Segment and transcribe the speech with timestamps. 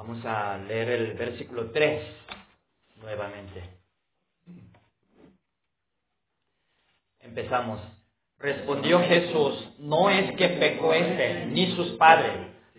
[0.00, 2.02] Vamos a leer el versículo 3
[3.02, 3.62] nuevamente.
[7.18, 7.82] Empezamos.
[8.38, 12.32] Respondió Jesús, no es que pecó este, ni sus padres,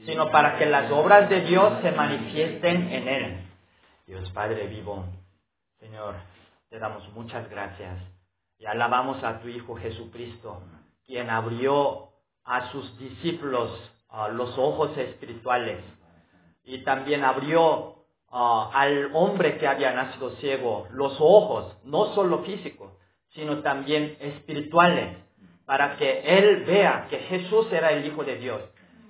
[0.04, 3.48] sino para que las obras de Dios se manifiesten en él.
[4.08, 5.06] Dios Padre vivo,
[5.80, 6.16] Señor,
[6.70, 8.00] te damos muchas gracias
[8.58, 10.64] y alabamos a tu Hijo Jesucristo,
[11.06, 12.14] quien abrió
[12.44, 13.70] a sus discípulos
[14.32, 15.84] los ojos espirituales
[16.64, 17.96] y también abrió
[18.30, 22.94] al hombre que había nacido ciego los ojos, no solo físicos,
[23.34, 25.18] sino también espirituales
[25.72, 28.62] para que él vea que Jesús era el Hijo de Dios,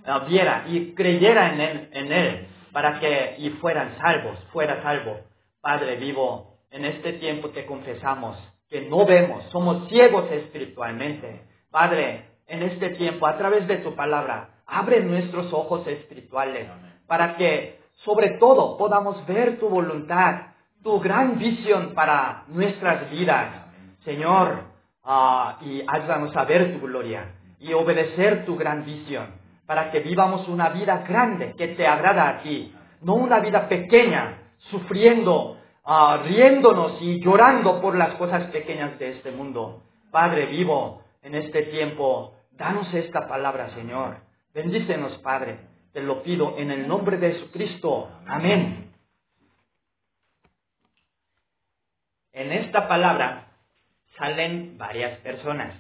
[0.06, 5.22] uh, viera y creyera en él, en él, para que y fueran salvos, fuera salvo.
[5.60, 8.38] Padre vivo, en este tiempo te confesamos
[8.70, 11.48] que no vemos, somos ciegos espiritualmente.
[11.72, 16.68] Padre, en este tiempo, a través de tu palabra, abre nuestros ojos espirituales
[17.12, 23.48] para que sobre todo podamos ver tu voluntad, tu gran visión para nuestras vidas.
[24.06, 24.72] Señor,
[25.04, 29.34] Ah, y haznos saber tu gloria y obedecer tu gran visión
[29.66, 34.52] para que vivamos una vida grande que te agrada a ti, no una vida pequeña,
[34.70, 39.82] sufriendo, ah, riéndonos y llorando por las cosas pequeñas de este mundo.
[40.12, 44.18] Padre vivo, en este tiempo, danos esta palabra, Señor.
[44.54, 45.71] Bendícenos, Padre.
[45.94, 48.10] Te lo pido en el nombre de Jesucristo.
[48.26, 48.94] Amén.
[52.32, 53.52] En esta palabra
[54.18, 55.76] salen varias personas.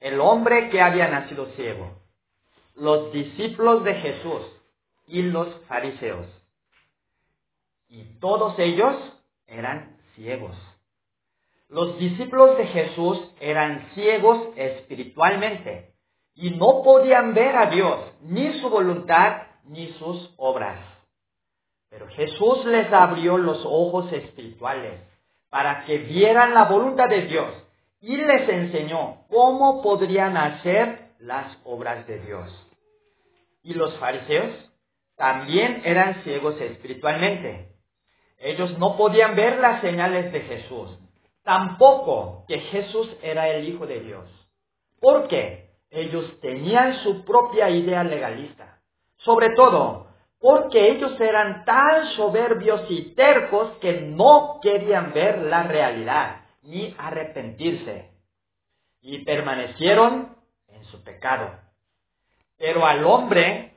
[0.00, 2.00] El hombre que había nacido ciego,
[2.74, 4.42] los discípulos de Jesús
[5.06, 6.26] y los fariseos.
[7.88, 8.96] Y todos ellos
[9.46, 10.56] eran ciegos.
[11.68, 15.89] Los discípulos de Jesús eran ciegos espiritualmente
[16.40, 20.80] y no podían ver a Dios, ni su voluntad, ni sus obras.
[21.90, 25.00] Pero Jesús les abrió los ojos espirituales
[25.50, 27.52] para que vieran la voluntad de Dios
[28.00, 32.50] y les enseñó cómo podrían hacer las obras de Dios.
[33.62, 34.54] Y los fariseos
[35.16, 37.74] también eran ciegos espiritualmente.
[38.38, 40.98] Ellos no podían ver las señales de Jesús,
[41.42, 44.24] tampoco que Jesús era el Hijo de Dios.
[44.98, 48.78] Porque ellos tenían su propia idea legalista.
[49.18, 50.06] Sobre todo,
[50.38, 58.10] porque ellos eran tan soberbios y tercos que no querían ver la realidad ni arrepentirse
[59.02, 60.36] y permanecieron
[60.68, 61.58] en su pecado.
[62.56, 63.74] Pero al hombre,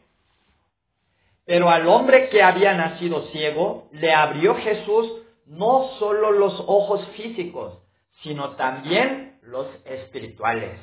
[1.46, 7.80] pero al hombre que había nacido ciego, le abrió Jesús no solo los ojos físicos,
[8.22, 10.80] sino también los espirituales.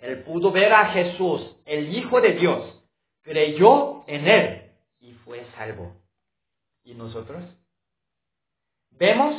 [0.00, 2.82] Él pudo ver a Jesús, el Hijo de Dios,
[3.22, 4.60] creyó en él
[5.30, 5.92] fue salvo.
[6.82, 7.40] ¿Y nosotros?
[8.90, 9.36] ¿Vemos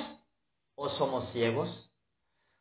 [0.75, 1.69] o somos ciegos?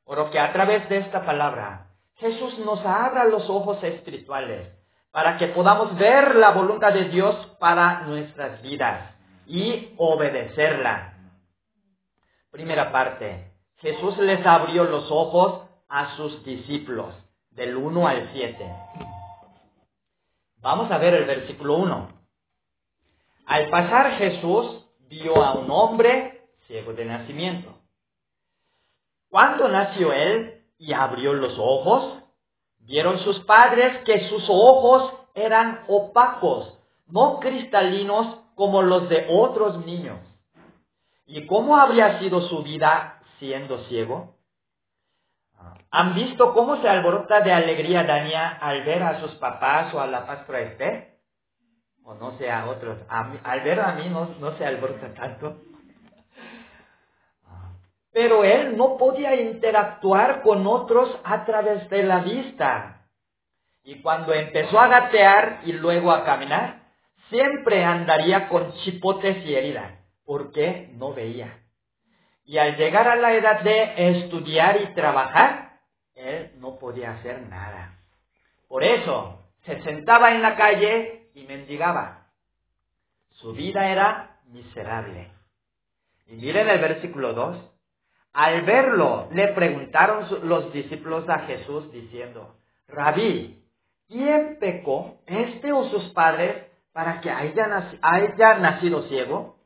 [0.05, 4.69] Oro que a través de esta palabra Jesús nos abra los ojos espirituales
[5.13, 9.15] para que podamos ver la voluntad de Dios para nuestras vidas
[9.47, 11.15] y obedecerla.
[12.51, 17.15] Primera parte, Jesús les abrió los ojos a sus discípulos,
[17.51, 18.77] del 1 al 7.
[20.59, 22.09] Vamos a ver el versículo 1.
[23.47, 27.75] Al pasar Jesús vio a un hombre ciego de nacimiento.
[29.29, 32.23] Cuando nació él y abrió los ojos,
[32.81, 40.19] vieron sus padres que sus ojos eran opacos, no cristalinos como los de otros niños.
[41.27, 44.37] ¿Y cómo habría sido su vida siendo ciego?
[45.91, 50.07] ¿Han visto cómo se alborota de alegría Dania al ver a sus papás o a
[50.07, 51.11] la pastora Esther?
[52.05, 52.99] o no sé a otros.
[53.09, 55.63] al ver a mí no, no se alborota tanto.
[58.13, 63.07] Pero él no podía interactuar con otros a través de la vista.
[63.85, 66.83] Y cuando empezó a gatear y luego a caminar,
[67.29, 69.93] siempre andaría con chipotes y heridas,
[70.25, 71.60] porque no veía.
[72.45, 75.81] Y al llegar a la edad de estudiar y trabajar,
[76.15, 77.99] él no podía hacer nada.
[78.69, 82.27] Por eso, se sentaba en la calle y mendigaba.
[83.33, 85.31] Su vida era miserable.
[86.27, 87.57] Y miren el versículo 2.
[88.33, 92.57] Al verlo, le preguntaron los discípulos a Jesús diciendo,
[92.87, 93.65] Rabí,
[94.09, 97.67] ¿quién pecó, este o sus padres, para que haya,
[98.59, 99.57] nacido ciego?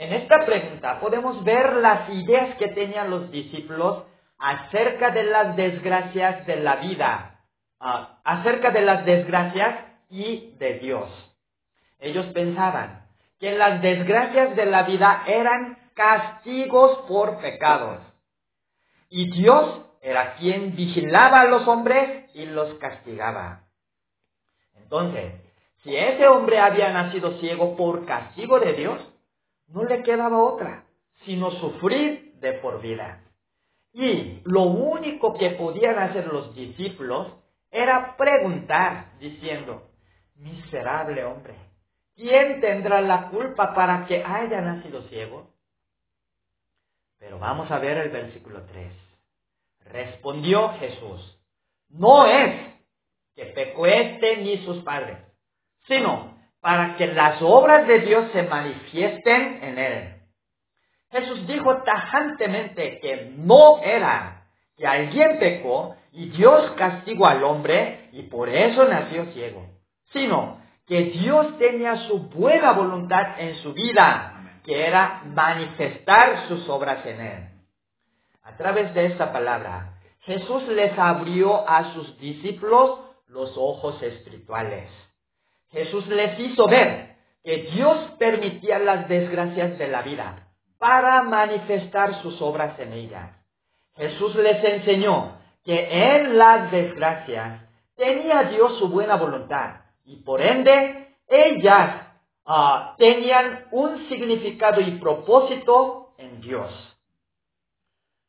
[0.00, 4.04] En esta pregunta podemos ver las ideas que tenían los discípulos
[4.38, 7.42] acerca de las desgracias de la vida,
[7.80, 11.06] ah, acerca de las desgracias y de Dios.
[11.98, 13.08] Ellos pensaban
[13.38, 18.00] que las desgracias de la vida eran castigos por pecados.
[19.10, 23.64] Y Dios era quien vigilaba a los hombres y los castigaba.
[24.76, 25.34] Entonces,
[25.82, 28.98] si ese hombre había nacido ciego por castigo de Dios,
[29.70, 30.84] no le quedaba otra,
[31.24, 33.22] sino sufrir de por vida.
[33.92, 37.32] Y lo único que podían hacer los discípulos
[37.70, 39.88] era preguntar, diciendo,
[40.36, 41.54] miserable hombre,
[42.14, 45.50] ¿quién tendrá la culpa para que haya nacido ciego?
[47.18, 48.92] Pero vamos a ver el versículo 3.
[49.86, 51.38] Respondió Jesús,
[51.90, 52.74] no es
[53.34, 55.18] que pecó este ni sus padres,
[55.86, 60.14] sino para que las obras de Dios se manifiesten en él.
[61.10, 64.44] Jesús dijo tajantemente que no era
[64.76, 69.66] que alguien pecó y Dios castigó al hombre y por eso nació ciego,
[70.12, 77.04] sino que Dios tenía su buena voluntad en su vida, que era manifestar sus obras
[77.06, 77.48] en él.
[78.42, 84.88] A través de esta palabra, Jesús les abrió a sus discípulos los ojos espirituales.
[85.70, 92.40] Jesús les hizo ver que Dios permitía las desgracias de la vida para manifestar sus
[92.42, 93.38] obras en ella.
[93.96, 97.62] Jesús les enseñó que en las desgracias
[97.96, 102.06] tenía Dios su buena voluntad y por ende ellas
[102.46, 106.72] ah, tenían un significado y propósito en Dios.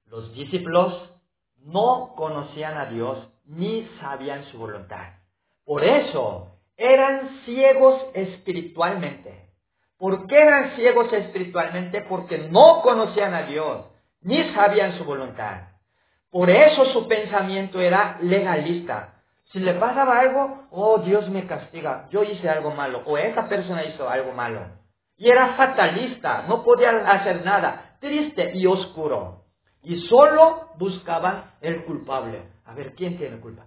[0.06, 1.10] Los discípulos
[1.58, 5.14] no conocían a Dios ni sabían su voluntad.
[5.64, 9.50] Por eso eran ciegos espiritualmente.
[9.97, 12.01] ¿Por qué eran ciegos espiritualmente?
[12.09, 13.85] Porque no conocían a Dios,
[14.21, 15.68] ni sabían su voluntad.
[16.31, 19.15] Por eso su pensamiento era legalista.
[19.51, 23.83] Si le pasaba algo, oh Dios me castiga, yo hice algo malo, o esa persona
[23.83, 24.62] hizo algo malo.
[25.18, 29.44] Y era fatalista, no podía hacer nada, triste y oscuro.
[29.83, 32.44] Y solo buscaban el culpable.
[32.65, 33.65] A ver, ¿quién tiene culpa?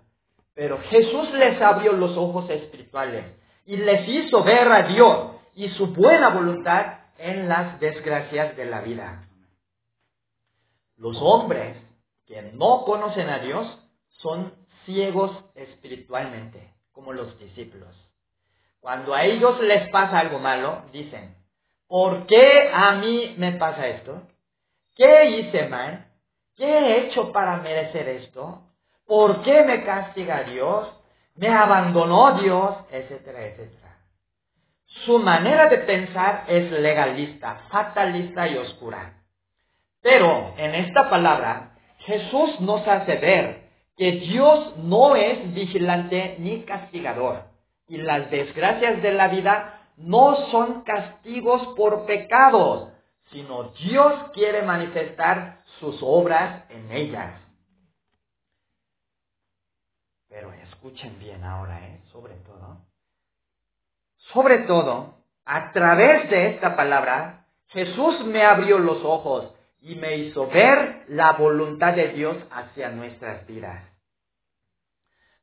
[0.54, 3.24] Pero Jesús les abrió los ojos espirituales
[3.66, 8.80] y les hizo ver a Dios y su buena voluntad en las desgracias de la
[8.80, 9.28] vida.
[10.96, 11.76] Los hombres
[12.26, 13.66] que no conocen a Dios
[14.08, 14.54] son
[14.84, 17.94] ciegos espiritualmente, como los discípulos.
[18.80, 21.36] Cuando a ellos les pasa algo malo, dicen,
[21.88, 24.22] ¿por qué a mí me pasa esto?
[24.94, 26.06] ¿Qué hice mal?
[26.54, 28.62] ¿Qué he hecho para merecer esto?
[29.06, 30.88] ¿Por qué me castiga Dios?
[31.36, 32.76] ¿Me abandonó Dios?
[32.90, 33.98] Etcétera, etcétera.
[35.04, 39.14] Su manera de pensar es legalista, fatalista y oscura.
[40.00, 43.64] Pero en esta palabra, Jesús nos hace ver
[43.96, 47.44] que Dios no es vigilante ni castigador.
[47.88, 52.88] Y las desgracias de la vida no son castigos por pecados,
[53.30, 57.44] sino Dios quiere manifestar sus obras en ellas.
[60.34, 62.00] Pero escuchen bien ahora, ¿eh?
[62.10, 62.78] sobre todo.
[64.32, 65.14] Sobre todo,
[65.44, 71.34] a través de esta palabra, Jesús me abrió los ojos y me hizo ver la
[71.34, 73.84] voluntad de Dios hacia nuestras vidas.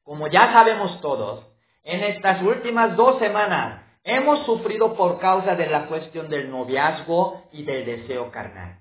[0.03, 1.47] Como ya sabemos todos,
[1.83, 7.63] en estas últimas dos semanas hemos sufrido por causa de la cuestión del noviazgo y
[7.63, 8.79] del deseo carnal.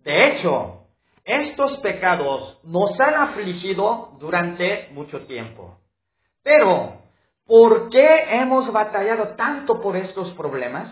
[0.00, 0.83] De hecho,
[1.24, 5.78] estos pecados nos han afligido durante mucho tiempo.
[6.42, 7.04] Pero
[7.46, 10.88] ¿Por qué hemos batallado tanto por estos problemas?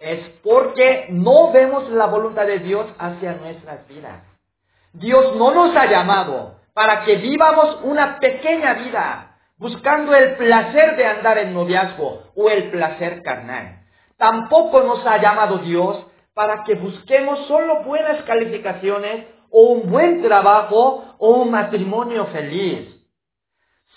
[0.00, 4.24] Es porque no vemos la voluntad de Dios hacia nuestras vidas.
[4.92, 11.06] Dios no nos ha llamado para que vivamos una pequeña vida buscando el placer de
[11.06, 13.84] andar en noviazgo o el placer carnal.
[14.16, 16.04] Tampoco nos ha llamado Dios
[16.34, 22.96] para que busquemos solo buenas calificaciones o un buen trabajo o un matrimonio feliz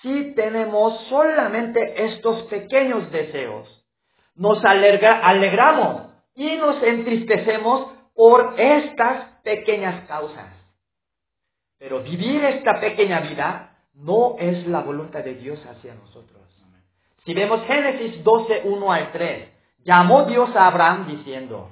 [0.02, 3.68] si tenemos solamente estos pequeños deseos.
[4.36, 6.04] Nos alegramos
[6.36, 10.52] y nos entristecemos por estas pequeñas causas.
[11.78, 16.42] Pero vivir esta pequeña vida no es la voluntad de Dios hacia nosotros.
[17.26, 19.50] Si vemos Génesis 12, 1 al 3,
[19.86, 21.72] llamó Dios a Abraham diciendo,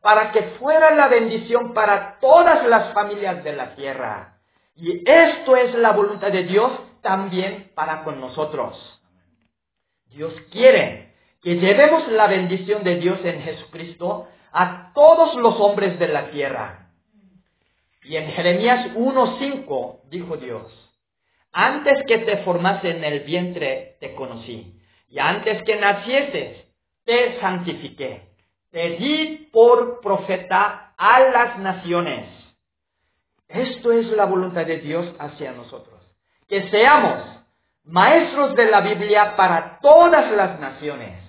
[0.00, 4.38] para que fuera la bendición para todas las familias de la tierra.
[4.74, 9.00] Y esto es la voluntad de Dios también para con nosotros.
[10.06, 16.08] Dios quiere que llevemos la bendición de Dios en Jesucristo a todos los hombres de
[16.08, 16.90] la tierra.
[18.02, 20.72] Y en Jeremías 1.5 dijo Dios,
[21.52, 26.64] antes que te formase en el vientre te conocí, y antes que nacieses
[27.04, 28.27] te santifiqué,
[28.70, 32.28] te di por profeta a las naciones.
[33.48, 36.00] Esto es la voluntad de Dios hacia nosotros,
[36.48, 37.24] que seamos
[37.84, 41.22] maestros de la Biblia para todas las naciones.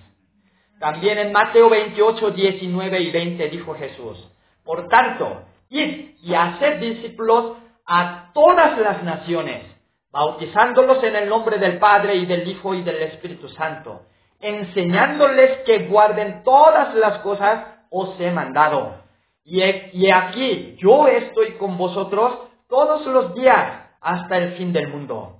[0.78, 4.30] También en Mateo 28, 19 y 20 dijo Jesús,
[4.64, 7.56] por tanto, id y haced discípulos
[7.86, 9.64] a todas las naciones,
[10.10, 14.02] bautizándolos en el nombre del Padre y del Hijo y del Espíritu Santo,
[14.40, 19.00] enseñándoles que guarden todas las cosas os he mandado.
[19.44, 25.38] Y, aquí yo estoy con vosotros todos los días hasta el fin del mundo.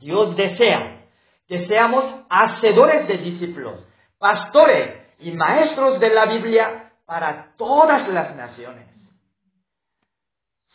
[0.00, 1.04] Dios desea
[1.46, 3.84] que seamos hacedores de discípulos,
[4.18, 8.88] pastores y maestros de la Biblia para todas las naciones.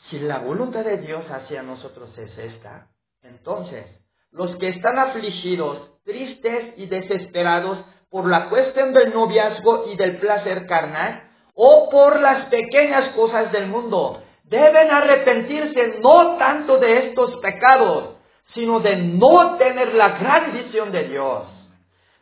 [0.10, 2.88] Si la voluntad de Dios hacia nosotros es esta,
[3.22, 3.86] entonces
[4.32, 7.80] los que están afligidos, tristes y desesperados
[8.10, 13.68] por la cuestión del noviazgo y del placer carnal, o por las pequeñas cosas del
[13.68, 18.16] mundo, deben arrepentirse no tanto de estos pecados,
[18.54, 21.48] sino de no tener la gran visión de Dios.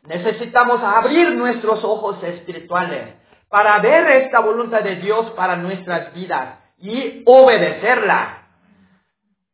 [0.03, 3.15] Necesitamos abrir nuestros ojos espirituales
[3.49, 8.47] para ver esta voluntad de Dios para nuestras vidas y obedecerla.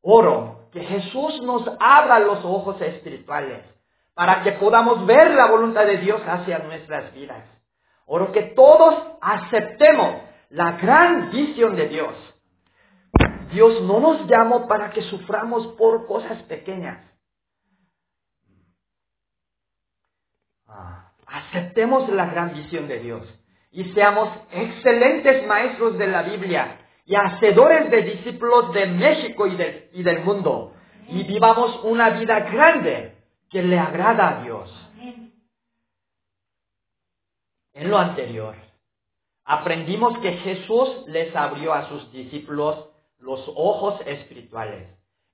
[0.02, 3.75] Oro que Jesús nos abra los ojos espirituales
[4.16, 7.44] para que podamos ver la voluntad de Dios hacia nuestras vidas.
[8.06, 12.16] Oro que todos aceptemos la gran visión de Dios.
[13.52, 17.00] Dios no nos llamó para que suframos por cosas pequeñas.
[20.68, 23.28] Ah, aceptemos la gran visión de Dios
[23.72, 29.58] y seamos excelentes maestros de la Biblia y hacedores de discípulos de México y,
[29.92, 30.74] y del mundo.
[31.10, 33.15] Y vivamos una vida grande
[33.56, 34.70] que le agrada a Dios.
[37.72, 38.54] En lo anterior,
[39.46, 44.90] aprendimos que Jesús les abrió a sus discípulos los ojos espirituales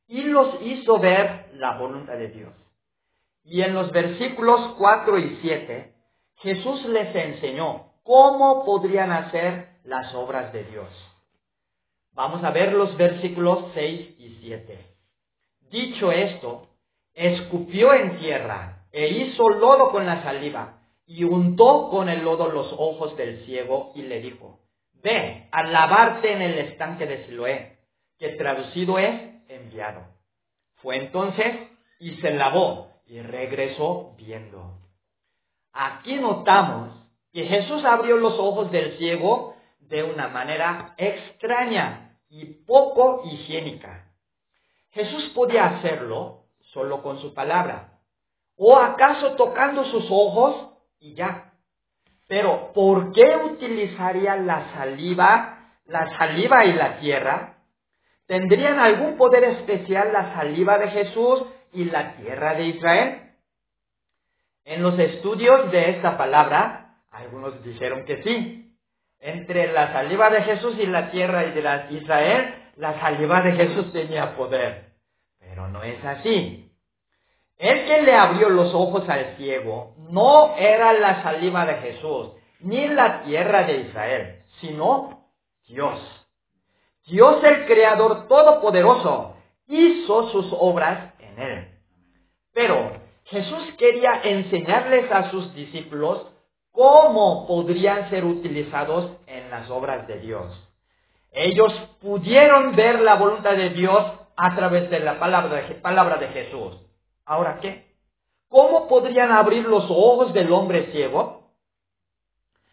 [0.07, 2.53] y los hizo ver la voluntad de Dios.
[3.43, 5.95] Y en los versículos 4 y 7,
[6.41, 10.89] Jesús les enseñó cómo podrían hacer las obras de Dios.
[12.11, 14.77] Vamos a ver los versículos 6 y 7.
[15.71, 16.67] Dicho esto,
[17.13, 22.73] escupió en tierra e hizo lodo con la saliva y untó con el lodo los
[22.73, 24.59] ojos del ciego y le dijo,
[25.03, 27.77] ve a lavarte en el estanque de Siloé,
[28.17, 30.05] que traducido es enviado.
[30.75, 31.55] Fue entonces
[31.99, 34.77] y se lavó y regresó viendo.
[35.73, 36.93] Aquí notamos
[37.31, 44.07] que Jesús abrió los ojos del ciego de una manera extraña y poco higiénica.
[44.91, 46.40] Jesús podía hacerlo
[46.73, 47.99] solo con su palabra,
[48.57, 51.53] o acaso tocando sus ojos y ya.
[52.27, 57.57] Pero ¿por qué utilizaría la saliva, la saliva y la tierra?
[58.25, 63.21] ¿Tendrían algún poder especial la saliva de Jesús y la tierra de Israel?
[64.63, 68.77] En los estudios de esta palabra, algunos dijeron que sí.
[69.19, 74.35] Entre la saliva de Jesús y la tierra de Israel, la saliva de Jesús tenía
[74.35, 74.90] poder.
[75.51, 76.71] Pero no es así.
[77.57, 82.29] El que le abrió los ojos al ciego no era la saliva de Jesús,
[82.61, 85.27] ni la tierra de Israel, sino
[85.67, 85.99] Dios.
[87.05, 89.35] Dios el Creador Todopoderoso
[89.67, 91.67] hizo sus obras en él.
[92.53, 92.93] Pero
[93.25, 96.27] Jesús quería enseñarles a sus discípulos
[96.71, 100.69] cómo podrían ser utilizados en las obras de Dios.
[101.33, 106.75] Ellos pudieron ver la voluntad de Dios a través de la palabra de, Jesús.
[107.25, 107.85] ¿Ahora qué?
[108.49, 111.51] ¿Cómo podrían abrir los ojos del hombre ciego?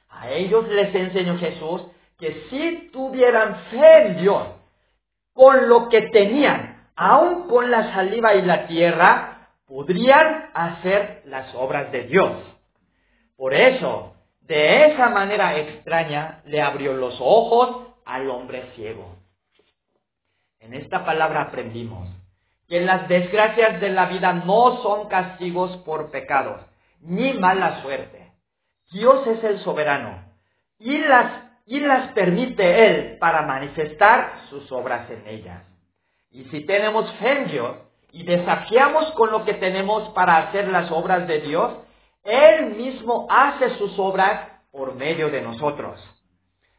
[0.08, 1.82] A ellos les enseñó Jesús
[2.18, 4.48] que si tuvieran fe en Dios,
[5.34, 11.92] con lo que tenían, aun con la saliva y la tierra, podrían hacer las obras
[11.92, 12.32] de Dios.
[13.36, 19.17] Por eso, de esa manera extraña, le abrió los ojos al hombre ciego.
[20.68, 22.06] En esta palabra aprendimos
[22.68, 26.60] que las desgracias de la vida no son castigos por pecados,
[27.00, 28.32] ni mala suerte,
[28.92, 30.30] Dios es el soberano
[30.78, 35.62] y las, y las permite Él para manifestar sus obras en ellas.
[36.30, 37.76] Y si tenemos fe en Dios
[38.12, 41.78] y desafiamos con lo que tenemos para hacer las obras de Dios,
[42.24, 45.98] Él mismo hace sus obras por medio de nosotros.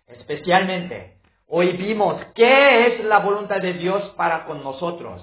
[0.05, 1.18] Especialmente,
[1.50, 5.22] hoy vimos qué es la voluntad de Dios para con nosotros.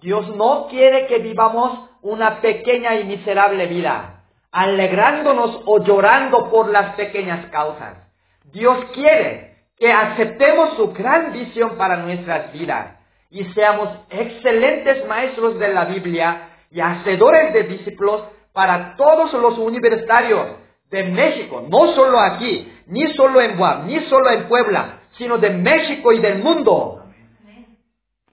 [0.00, 6.94] Dios no quiere que vivamos una pequeña y miserable vida, alegrándonos o llorando por las
[6.94, 7.98] pequeñas causas.
[8.44, 12.98] Dios quiere que aceptemos su gran visión para nuestras vidas
[13.30, 20.46] y seamos excelentes maestros de la Biblia y hacedores de discípulos para todos los universitarios
[20.90, 25.50] de México, no solo aquí, ni solo en Guam, ni solo en Puebla, sino de
[25.50, 27.04] México y del mundo.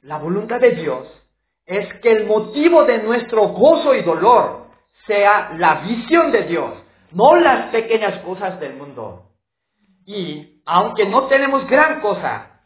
[0.01, 1.07] La voluntad de Dios
[1.65, 4.67] es que el motivo de nuestro gozo y dolor
[5.05, 6.71] sea la visión de Dios,
[7.11, 9.23] no las pequeñas cosas del mundo.
[10.05, 12.61] Y aunque no tenemos gran cosa,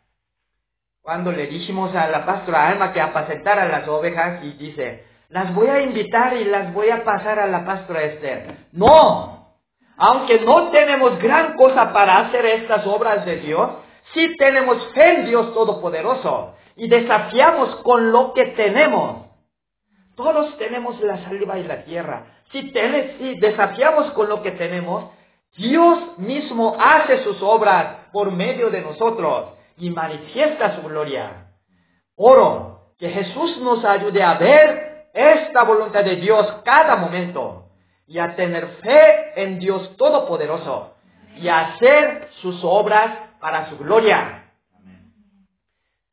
[1.02, 5.68] cuando le dijimos a la pastora Alma que apacentara las ovejas y dice, las voy
[5.68, 8.68] a invitar y las voy a pasar a la pastora Esther.
[8.72, 9.56] No,
[9.98, 13.72] aunque no tenemos gran cosa para hacer estas obras de Dios,
[14.14, 19.28] sí tenemos fe en Dios Todopoderoso y desafiamos con lo que tenemos.
[20.16, 22.26] Todos tenemos la saliva y la tierra.
[22.52, 25.06] Si, si desafiamos con lo que tenemos,
[25.58, 31.48] Dios mismo hace sus obras por medio de nosotros y manifiesta su gloria.
[32.16, 37.66] Oro que Jesús nos ayude a ver esta voluntad de Dios cada momento
[38.08, 40.94] y a tener fe en Dios Todopoderoso
[41.38, 44.54] y a hacer sus obras para su gloria.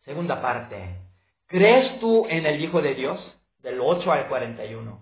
[0.05, 0.97] Segunda parte.
[1.47, 3.21] ¿Crees tú en el Hijo de Dios?
[3.63, 5.01] Del 8 al 41.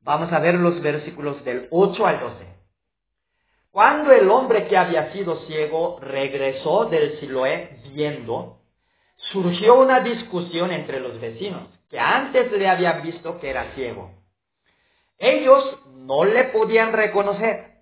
[0.00, 2.54] Vamos a ver los versículos del 8 al 12.
[3.70, 8.60] Cuando el hombre que había sido ciego regresó del Siloé viendo,
[9.16, 14.10] surgió una discusión entre los vecinos, que antes le habían visto que era ciego.
[15.18, 17.73] Ellos no le podían reconocer,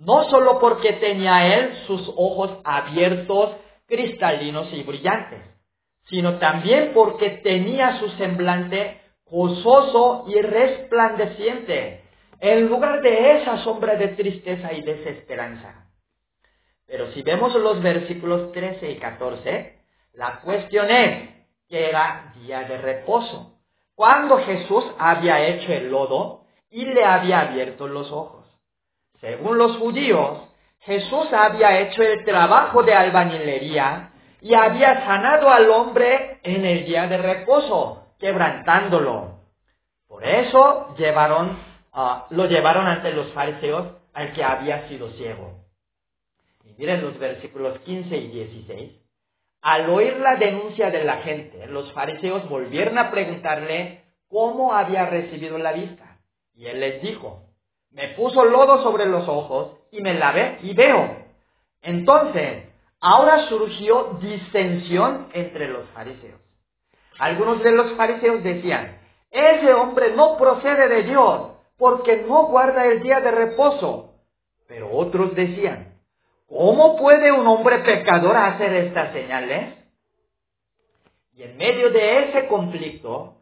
[0.00, 5.42] no solo porque tenía él sus ojos abiertos, cristalinos y brillantes,
[6.08, 12.04] sino también porque tenía su semblante gozoso y resplandeciente,
[12.40, 15.86] en lugar de esa sombra de tristeza y desesperanza.
[16.86, 19.78] Pero si vemos los versículos 13 y 14,
[20.14, 21.28] la cuestión es
[21.68, 23.58] que era día de reposo,
[23.94, 28.39] cuando Jesús había hecho el lodo y le había abierto los ojos.
[29.20, 30.48] Según los judíos,
[30.80, 37.06] Jesús había hecho el trabajo de albañilería y había sanado al hombre en el día
[37.06, 39.40] de reposo, quebrantándolo.
[40.08, 45.64] Por eso llevaron Ah, lo llevaron ante los fariseos al que había sido ciego.
[46.64, 48.92] Y miren los versículos 15 y 16.
[49.62, 55.58] Al oír la denuncia de la gente, los fariseos volvieron a preguntarle cómo había recibido
[55.58, 56.18] la vista.
[56.54, 57.49] Y él les dijo,
[57.92, 61.16] me puso lodo sobre los ojos y me lavé y veo.
[61.82, 62.64] Entonces,
[63.00, 66.40] ahora surgió disensión entre los fariseos.
[67.18, 68.98] Algunos de los fariseos decían,
[69.30, 74.14] ese hombre no procede de Dios, porque no guarda el día de reposo.
[74.68, 75.94] Pero otros decían,
[76.46, 79.74] ¿cómo puede un hombre pecador hacer estas señales?
[81.34, 83.34] Y en medio de ese conflicto,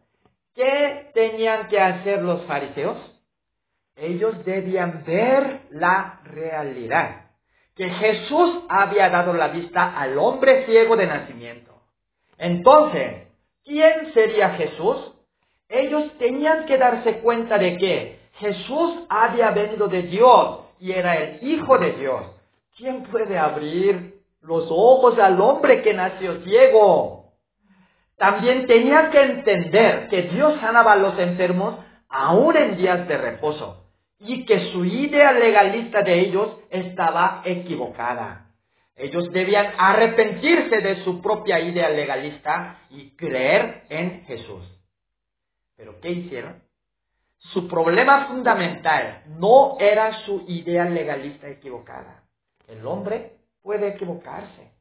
[0.55, 2.97] ¿qué tenían que hacer los fariseos?
[4.01, 7.31] Ellos debían ver la realidad,
[7.75, 11.73] que Jesús había dado la vista al hombre ciego de nacimiento.
[12.37, 13.27] Entonces,
[13.65, 15.15] ¿quién sería Jesús?
[15.69, 21.43] Ellos tenían que darse cuenta de que Jesús había venido de Dios y era el
[21.43, 22.23] Hijo de Dios.
[22.77, 27.33] ¿Quién puede abrir los ojos al hombre que nació ciego?
[28.17, 33.88] También tenía que entender que Dios sanaba a los enfermos aún en días de reposo
[34.21, 38.47] y que su idea legalista de ellos estaba equivocada.
[38.97, 44.65] Ellos debían arrepentirse de su propia idea legalista y creer en Jesús.
[45.77, 46.61] ¿Pero qué hicieron?
[47.39, 52.25] Su problema fundamental no era su idea legalista equivocada.
[52.67, 54.73] El hombre puede equivocarse.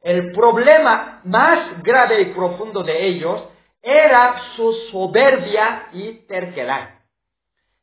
[0.00, 3.44] El problema más grave y profundo de ellos
[3.80, 7.01] era su soberbia y terquedad.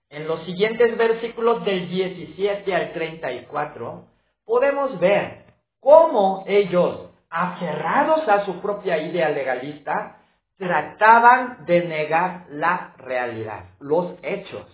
[0.09, 4.05] En los siguientes versículos del 17 al 34
[4.43, 5.45] podemos ver
[5.79, 10.17] cómo ellos, aferrados a su propia idea legalista,
[10.57, 14.65] trataban de negar la realidad, los hechos.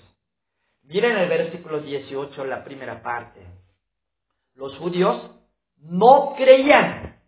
[0.83, 3.41] Miren el versículo 18, la primera parte.
[4.55, 5.31] Los judíos
[5.81, 7.19] no creían.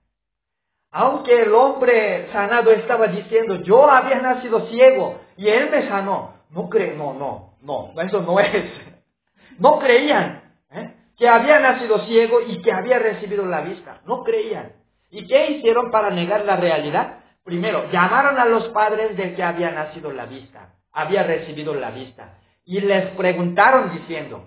[0.91, 6.37] Aunque el hombre sanado estaba diciendo, yo había nacido ciego y él me sanó.
[6.49, 8.71] No creen, no, no, no, eso no es.
[9.59, 10.93] No creían ¿eh?
[11.17, 14.01] que había nacido ciego y que había recibido la vista.
[14.05, 14.71] No creían.
[15.09, 17.19] ¿Y qué hicieron para negar la realidad?
[17.43, 22.37] Primero, llamaron a los padres de que había nacido la vista, había recibido la vista.
[22.65, 24.45] Y les preguntaron diciendo,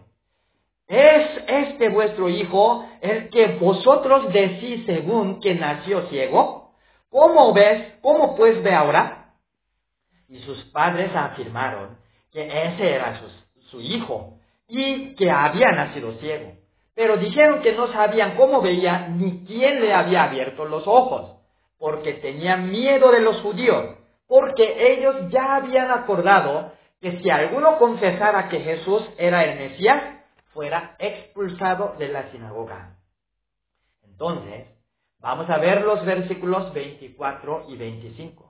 [0.86, 6.74] ¿es este vuestro hijo el que vosotros decís según que nació ciego?
[7.10, 7.94] ¿Cómo ves?
[8.00, 9.34] ¿Cómo pues ve ahora?
[10.28, 12.00] Y sus padres afirmaron
[12.32, 13.28] que ese era su,
[13.70, 14.38] su hijo
[14.68, 16.52] y que había nacido ciego.
[16.94, 21.36] Pero dijeron que no sabían cómo veía ni quién le había abierto los ojos,
[21.78, 28.48] porque tenían miedo de los judíos, porque ellos ya habían acordado que si alguno confesara
[28.48, 30.20] que Jesús era el Mesías,
[30.52, 32.96] fuera expulsado de la sinagoga.
[34.04, 34.66] Entonces,
[35.18, 38.49] vamos a ver los versículos 24 y 25.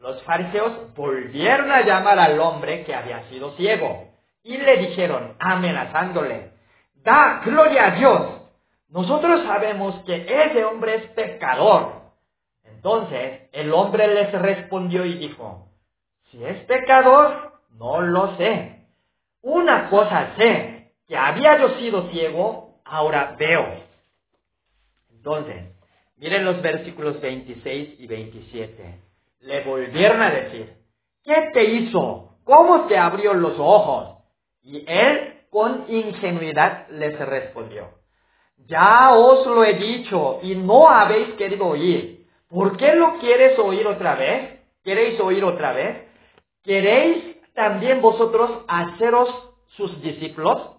[0.00, 4.08] Los fariseos volvieron a llamar al hombre que había sido ciego
[4.42, 6.52] y le dijeron, amenazándole,
[6.94, 8.40] da gloria a Dios.
[8.88, 12.00] Nosotros sabemos que ese hombre es pecador.
[12.64, 15.68] Entonces el hombre les respondió y dijo,
[16.30, 18.86] si es pecador, no lo sé.
[19.42, 23.66] Una cosa sé, que había yo sido ciego, ahora veo.
[25.10, 25.74] Entonces,
[26.16, 29.09] miren los versículos 26 y 27.
[29.40, 30.76] Le volvieron a decir,
[31.24, 32.38] ¿qué te hizo?
[32.44, 34.18] ¿Cómo te abrió los ojos?
[34.62, 37.88] Y él con ingenuidad les respondió,
[38.66, 42.26] ya os lo he dicho y no habéis querido oír.
[42.48, 44.60] ¿Por qué lo quieres oír otra vez?
[44.84, 46.08] ¿Queréis oír otra vez?
[46.62, 49.28] ¿Queréis también vosotros haceros
[49.76, 50.76] sus discípulos?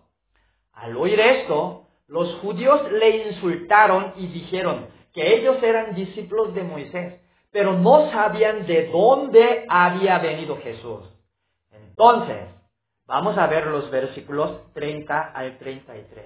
[0.73, 7.20] Al oír esto, los judíos le insultaron y dijeron que ellos eran discípulos de Moisés,
[7.51, 11.01] pero no sabían de dónde había venido Jesús.
[11.71, 12.47] Entonces,
[13.11, 16.25] Vamos a ver los versículos 30 al 33.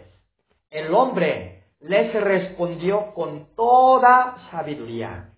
[0.70, 5.32] El hombre les respondió con toda sabiduría.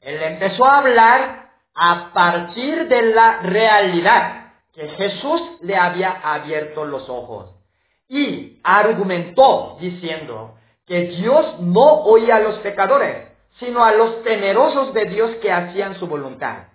[0.00, 7.06] Él empezó a hablar a partir de la realidad que Jesús le había abierto los
[7.10, 7.54] ojos.
[8.08, 10.54] Y argumentó diciendo
[10.86, 13.27] que Dios no oía a los pecadores,
[13.58, 16.68] sino a los temerosos de Dios que hacían su voluntad.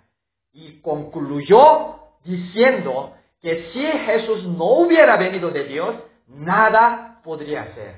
[0.52, 7.96] Y concluyó diciendo que si Jesús no hubiera venido de Dios, nada podría hacer.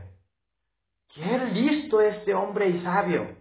[1.14, 3.36] Qué listo este hombre y sabio.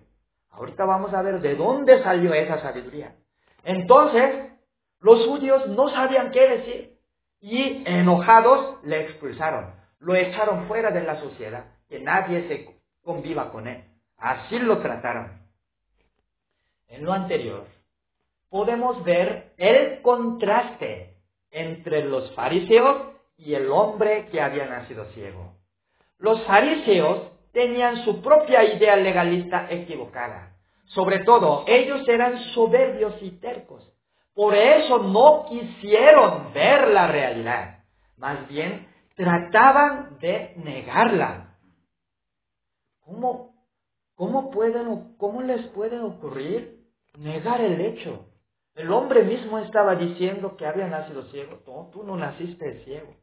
[0.51, 3.15] Ahorita vamos a ver de dónde salió esa sabiduría.
[3.63, 4.51] Entonces,
[4.99, 6.95] los judíos no sabían qué decir
[7.41, 9.73] y enojados le expulsaron.
[9.99, 13.84] Lo echaron fuera de la sociedad, que nadie se conviva con él.
[14.25, 15.39] Así lo trataron.
[16.88, 17.67] En lo anterior,
[18.49, 21.17] podemos ver el contraste
[21.51, 25.53] entre los fariseos y el hombre que había nacido ciego.
[26.17, 30.55] Los fariseos tenían su propia idea legalista equivocada.
[30.85, 33.88] Sobre todo, ellos eran soberbios y tercos.
[34.33, 37.83] Por eso no quisieron ver la realidad.
[38.17, 41.55] Más bien, trataban de negarla.
[43.01, 43.55] ¿Cómo,
[44.15, 46.80] cómo, pueden, cómo les puede ocurrir
[47.17, 48.25] negar el hecho?
[48.75, 51.60] El hombre mismo estaba diciendo que había nacido ciego.
[51.93, 53.15] Tú no naciste ciego.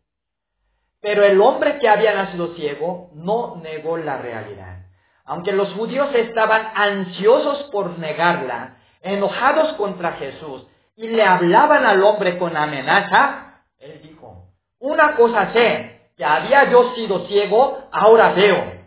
[1.00, 4.86] Pero el hombre que había nacido ciego no negó la realidad.
[5.24, 12.38] Aunque los judíos estaban ansiosos por negarla, enojados contra Jesús, y le hablaban al hombre
[12.38, 18.81] con amenaza, él dijo, una cosa sé, que había yo sido ciego, ahora veo.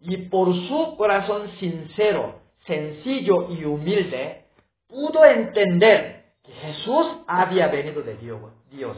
[0.00, 4.44] Y por su corazón sincero, sencillo y humilde,
[4.86, 8.96] pudo entender que Jesús había venido de Dios.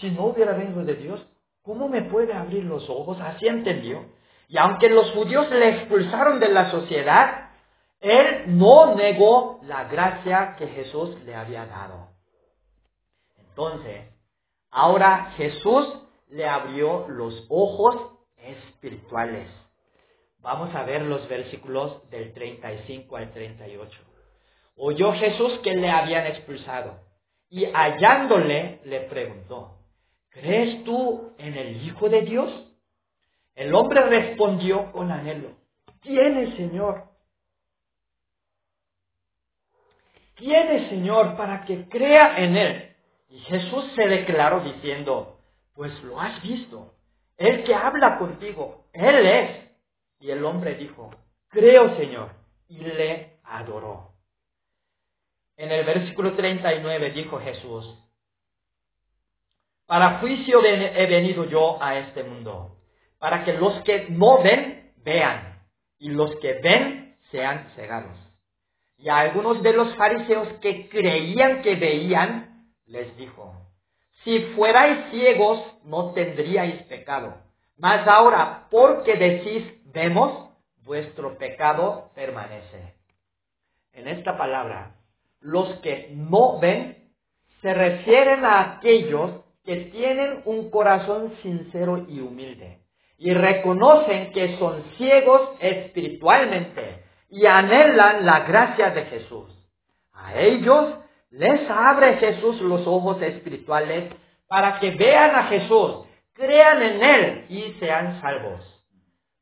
[0.00, 1.26] Si no hubiera venido de Dios,
[1.62, 3.20] ¿cómo me puede abrir los ojos?
[3.20, 4.06] Así entendió.
[4.48, 7.50] Y aunque los judíos le expulsaron de la sociedad,
[8.00, 12.08] él no negó la gracia que Jesús le había dado.
[13.38, 14.06] Entonces,
[14.70, 17.96] ahora Jesús le abrió los ojos
[18.36, 19.50] espirituales.
[20.38, 24.08] Vamos a ver los versículos del 35 al 38
[24.78, 27.00] oyó Jesús que le habían expulsado
[27.50, 29.78] y hallándole le preguntó,
[30.30, 32.50] ¿crees tú en el Hijo de Dios?
[33.54, 35.50] El hombre respondió con anhelo,
[36.00, 37.04] ¿quién es Señor?
[40.36, 42.96] ¿Quién es Señor para que crea en Él?
[43.28, 45.40] Y Jesús se declaró diciendo,
[45.74, 46.94] pues lo has visto.
[47.36, 49.67] El que habla contigo, Él es.
[50.20, 51.10] Y el hombre dijo,
[51.48, 52.30] creo Señor,
[52.68, 54.12] y le adoró.
[55.56, 57.98] En el versículo 39 dijo Jesús,
[59.86, 62.76] para juicio he venido yo a este mundo,
[63.18, 65.62] para que los que no ven, vean,
[65.98, 68.16] y los que ven, sean cegados.
[68.98, 73.54] Y a algunos de los fariseos que creían que veían, les dijo,
[74.24, 77.47] si fuerais ciegos, no tendríais pecado.
[77.78, 80.50] Mas ahora, porque decís, vemos,
[80.82, 82.94] vuestro pecado permanece.
[83.92, 84.96] En esta palabra,
[85.40, 87.10] los que no ven
[87.62, 89.30] se refieren a aquellos
[89.64, 92.80] que tienen un corazón sincero y humilde
[93.18, 99.50] y reconocen que son ciegos espiritualmente y anhelan la gracia de Jesús.
[100.12, 100.94] A ellos
[101.30, 104.12] les abre Jesús los ojos espirituales
[104.46, 106.07] para que vean a Jesús,
[106.38, 108.62] crean en Él y sean salvos.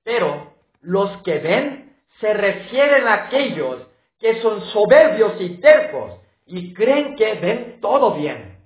[0.02, 3.86] Pero los que ven se refieren a aquellos
[4.18, 8.58] que son soberbios y tercos y creen que ven todo bien.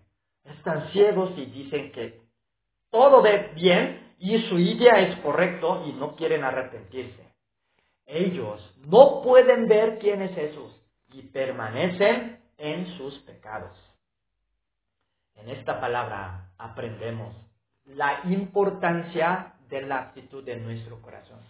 [0.45, 2.21] Están ciegos y dicen que
[2.91, 7.27] todo ve bien y su idea es correcto y no quieren arrepentirse.
[8.07, 10.73] Ellos no pueden ver quién es Jesús
[11.13, 13.77] y permanecen en sus pecados.
[15.37, 17.35] En esta palabra aprendemos
[17.95, 21.41] la importancia de la actitud de nuestro corazón.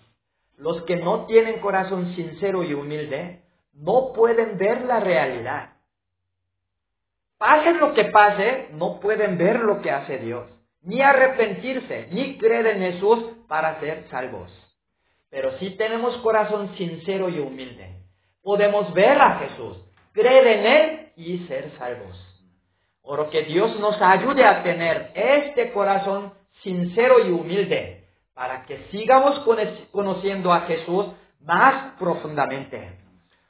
[0.57, 5.75] Los que no tienen corazón sincero y humilde no pueden ver la realidad.
[7.39, 10.47] Pase lo que pase, no pueden ver lo que hace Dios,
[10.83, 14.53] ni arrepentirse, ni creer en Jesús para ser salvos.
[15.31, 18.03] Pero si tenemos corazón sincero y humilde,
[18.43, 19.79] podemos ver a Jesús,
[20.13, 22.30] creer en Él y ser salvos.
[23.03, 26.33] Oro que Dios nos ayude a tener este corazón
[26.63, 29.45] sincero y humilde para que sigamos
[29.91, 31.07] conociendo a Jesús
[31.41, 32.99] más profundamente.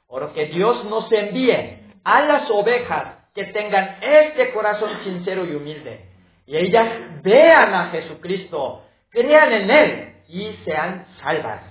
[0.07, 6.11] Oro que Dios nos envíe a las ovejas que tengan este corazón sincero y humilde
[6.45, 11.63] y ellas vean a Jesucristo, crean en Él y sean salvas.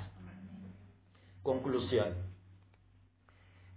[1.43, 2.15] Conclusión.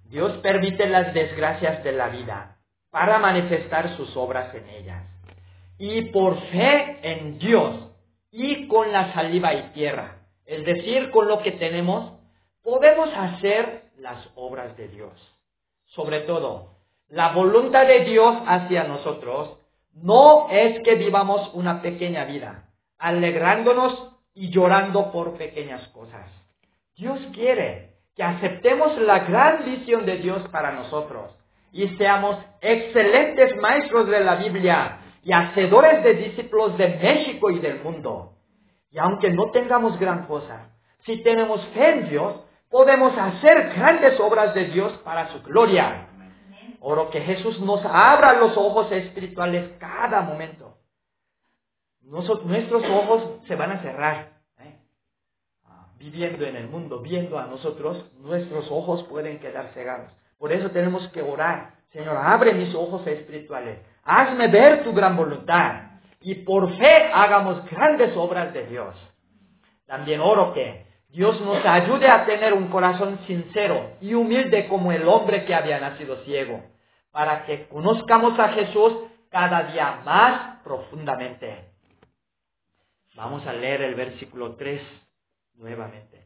[0.06, 2.53] Dios permite las desgracias de la vida
[2.94, 5.04] para manifestar sus obras en ellas.
[5.80, 7.90] Y por fe en Dios
[8.30, 12.14] y con la saliva y tierra, es decir, con lo que tenemos,
[12.62, 15.12] podemos hacer las obras de Dios.
[15.86, 16.76] Sobre todo,
[17.10, 19.58] la voluntad de Dios hacia nosotros
[19.94, 26.30] no es que vivamos una pequeña vida, alegrándonos y llorando por pequeñas cosas.
[26.96, 31.32] Dios quiere que aceptemos la gran visión de Dios para nosotros
[31.74, 37.82] y seamos excelentes maestros de la Biblia y hacedores de discípulos de México y del
[37.84, 38.34] mundo.
[38.92, 40.70] Y aunque no tengamos gran cosa,
[41.06, 42.36] si tenemos fe en Dios,
[42.70, 46.08] podemos hacer grandes obras de Dios para su gloria.
[46.80, 50.78] Oro que Jesús nos abra los ojos espirituales cada momento.
[52.02, 54.34] nuestros ojos se van a cerrar
[56.04, 60.12] viviendo en el mundo, viendo a nosotros, nuestros ojos pueden quedar cegados.
[60.38, 61.74] Por eso tenemos que orar.
[61.92, 63.80] Señor, abre mis ojos espirituales.
[64.04, 65.92] Hazme ver tu gran voluntad.
[66.22, 68.96] Y por fe hagamos grandes obras de Dios.
[69.86, 75.08] También oro que Dios nos ayude a tener un corazón sincero y humilde como el
[75.08, 76.64] hombre que había nacido ciego,
[77.12, 78.94] para que conozcamos a Jesús
[79.30, 81.70] cada día más profundamente.
[83.16, 84.82] Vamos a leer el versículo 3
[85.56, 86.26] nuevamente.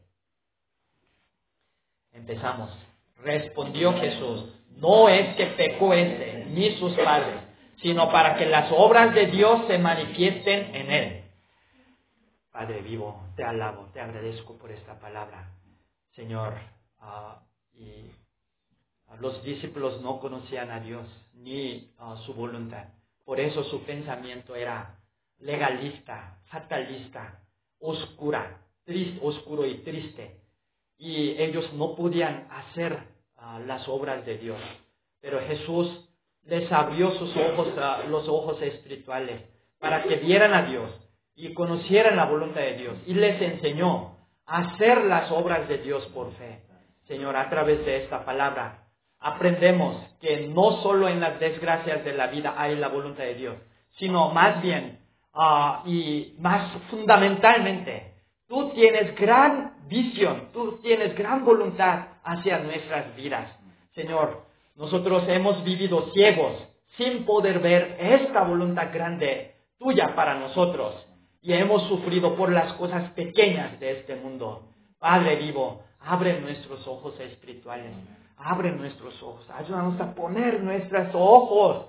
[2.12, 2.87] Empezamos.
[3.22, 4.44] Respondió Jesús,
[4.76, 7.40] no es que pecó ese ni sus padres,
[7.82, 11.24] sino para que las obras de Dios se manifiesten en él.
[12.52, 15.48] Padre vivo, te alabo, te agradezco por esta palabra.
[16.14, 16.54] Señor,
[17.00, 17.42] ah,
[17.74, 18.10] y
[19.20, 21.92] los discípulos no conocían a Dios ni
[22.24, 22.88] su voluntad.
[23.24, 24.98] Por eso su pensamiento era
[25.38, 27.40] legalista, fatalista,
[27.78, 30.40] oscura, triste, oscuro y triste.
[30.98, 32.98] Y ellos no podían hacer
[33.36, 34.60] ah, las obras de Dios.
[35.20, 36.08] Pero Jesús
[36.44, 39.42] les abrió sus ojos, ah, los ojos espirituales,
[39.78, 40.90] para que vieran a Dios
[41.36, 42.96] y conocieran la voluntad de Dios.
[43.06, 46.62] Y les enseñó a hacer las obras de Dios por fe.
[47.06, 48.88] Señor, a través de esta palabra
[49.20, 53.56] aprendemos que no solo en las desgracias de la vida hay la voluntad de Dios,
[53.98, 54.98] sino más bien
[55.34, 58.14] ah, y más fundamentalmente
[58.48, 63.50] Tú tienes gran visión, tú tienes gran voluntad hacia nuestras vidas.
[63.94, 66.54] Señor, nosotros hemos vivido ciegos
[66.96, 71.06] sin poder ver esta voluntad grande tuya para nosotros
[71.42, 74.72] y hemos sufrido por las cosas pequeñas de este mundo.
[74.98, 77.92] Padre vivo, abre nuestros ojos espirituales,
[78.36, 81.86] abre nuestros ojos, ayúdanos a poner nuestros ojos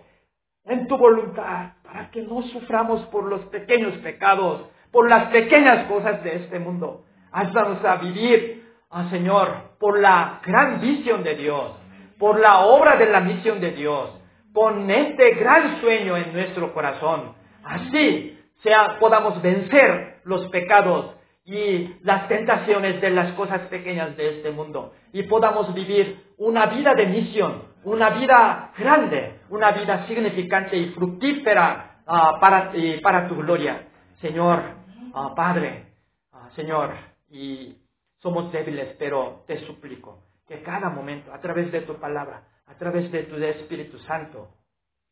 [0.65, 6.23] en tu voluntad para que no suframos por los pequeños pecados, por las pequeñas cosas
[6.23, 7.03] de este mundo.
[7.31, 11.73] Ayúdanos a vivir, oh Señor, por la gran visión de Dios,
[12.17, 14.11] por la obra de la misión de Dios.
[14.53, 17.33] Pon este gran sueño en nuestro corazón.
[17.63, 24.51] Así sea, podamos vencer los pecados y las tentaciones de las cosas pequeñas de este
[24.51, 30.89] mundo y podamos vivir una vida de misión, una vida grande, una vida significante y
[30.89, 32.71] fructífera ah, para,
[33.01, 33.87] para tu gloria.
[34.21, 34.78] Señor,
[35.13, 35.85] ah, Padre,
[36.31, 36.93] ah, Señor,
[37.29, 37.77] y
[38.21, 43.11] somos débiles, pero te suplico que cada momento, a través de tu palabra, a través
[43.11, 44.49] de tu Espíritu Santo,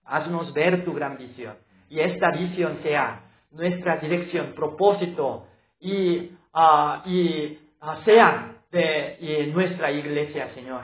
[0.04, 1.56] haznos ver tu gran visión
[1.90, 5.48] y esta visión sea nuestra dirección, propósito
[5.80, 10.82] y, uh, y uh, sea de y nuestra iglesia, Señor.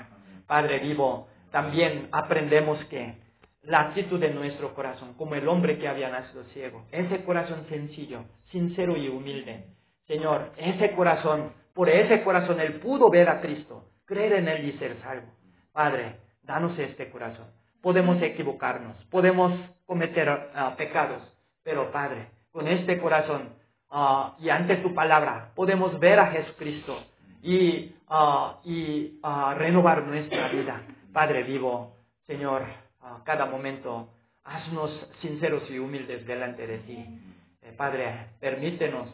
[0.47, 3.17] Padre vivo, también aprendemos que
[3.63, 8.25] la actitud de nuestro corazón, como el hombre que había nacido ciego, ese corazón sencillo,
[8.51, 9.65] sincero y humilde,
[10.07, 14.77] Señor, ese corazón, por ese corazón él pudo ver a Cristo, creer en él y
[14.77, 15.27] ser salvo.
[15.71, 17.45] Padre, danos este corazón.
[17.81, 19.53] Podemos equivocarnos, podemos
[19.85, 21.21] cometer uh, pecados,
[21.63, 23.49] pero Padre, con este corazón
[23.91, 26.97] uh, y ante tu palabra podemos ver a Jesucristo
[27.41, 29.19] y, uh, y
[29.55, 30.81] renovar nuestra vida.
[31.13, 31.95] Padre vivo,
[32.27, 32.63] Señor,
[33.23, 34.09] cada momento
[34.43, 37.05] haznos sinceros y humildes delante de ti.
[37.61, 39.07] Eh, Padre, permítenos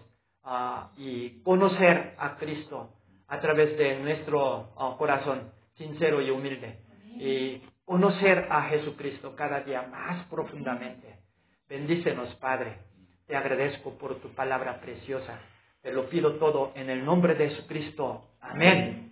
[0.98, 2.90] y conocer a Cristo
[3.28, 6.80] a través de nuestro corazón sincero y humilde
[7.16, 11.18] y conocer a Jesucristo cada día más profundamente.
[11.68, 12.78] Bendícenos, Padre.
[13.28, 15.40] Te agradezco por tu palabra preciosa.
[15.82, 18.32] Te lo pido todo en el nombre de Jesucristo.
[18.42, 19.09] Amén.